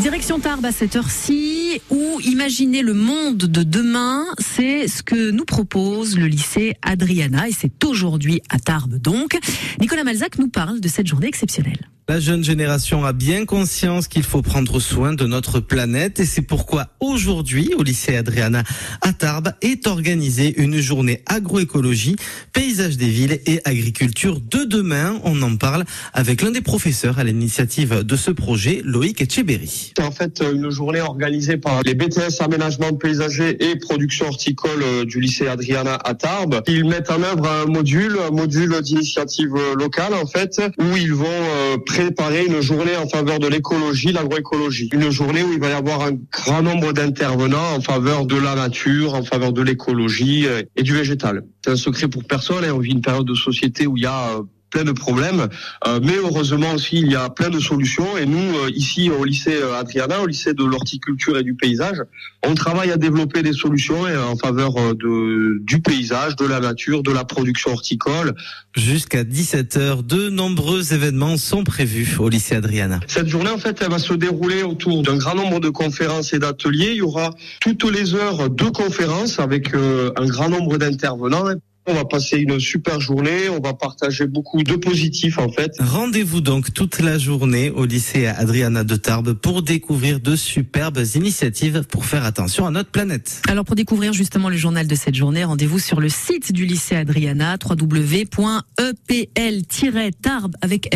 [0.00, 5.44] Direction Tarbes à cette heure-ci, où imaginer le monde de demain, c'est ce que nous
[5.44, 9.38] propose le lycée Adriana, et c'est aujourd'hui à Tarbes donc.
[9.80, 11.88] Nicolas Malzac nous parle de cette journée exceptionnelle.
[12.06, 16.42] La jeune génération a bien conscience qu'il faut prendre soin de notre planète et c'est
[16.42, 18.62] pourquoi aujourd'hui, au lycée Adriana
[19.00, 22.16] à Tarbes, est organisée une journée agroécologie,
[22.52, 25.18] paysage des villes et agriculture de demain.
[25.24, 29.94] On en parle avec l'un des professeurs à l'initiative de ce projet, Loïc Etcheberry.
[29.96, 35.20] C'est en fait une journée organisée par les BTS aménagement paysager et production horticole du
[35.20, 36.60] lycée Adriana à Tarbes.
[36.66, 41.24] Ils mettent en œuvre un module, un module d'initiative locale en fait, où ils vont
[41.94, 44.88] préparer une journée en faveur de l'écologie, l'agroécologie.
[44.92, 48.54] Une journée où il va y avoir un grand nombre d'intervenants en faveur de la
[48.56, 51.44] nature, en faveur de l'écologie et du végétal.
[51.64, 52.64] C'est un secret pour personne.
[52.70, 54.40] On vit une période de société où il y a
[54.74, 55.46] plein de problèmes,
[55.86, 58.18] euh, mais heureusement aussi il y a plein de solutions.
[58.18, 61.98] Et nous, euh, ici au lycée Adriana, au lycée de l'horticulture et du paysage,
[62.44, 67.12] on travaille à développer des solutions en faveur de, du paysage, de la nature, de
[67.12, 68.34] la production horticole.
[68.74, 72.98] Jusqu'à 17h, de nombreux événements sont prévus au lycée Adriana.
[73.06, 76.40] Cette journée, en fait, elle va se dérouler autour d'un grand nombre de conférences et
[76.40, 76.90] d'ateliers.
[76.90, 81.44] Il y aura toutes les heures deux conférences avec euh, un grand nombre d'intervenants.
[81.86, 85.72] On va passer une super journée, on va partager beaucoup de positifs en fait.
[85.78, 91.82] Rendez-vous donc toute la journée au lycée Adriana de Tarbes pour découvrir de superbes initiatives
[91.88, 93.42] pour faire attention à notre planète.
[93.48, 96.96] Alors pour découvrir justement le journal de cette journée, rendez-vous sur le site du lycée
[96.96, 98.34] Adriana www.epl-tarbes
[100.62, 100.88] avec